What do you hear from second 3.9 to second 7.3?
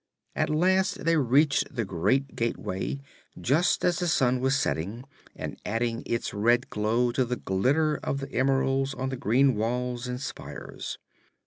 the sun was setting and adding its red glow to